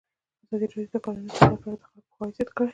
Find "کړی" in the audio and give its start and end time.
2.55-2.69